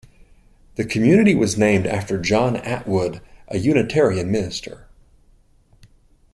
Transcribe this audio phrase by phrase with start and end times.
[0.77, 4.87] The community was named after John Atwood, a Unitarian minister.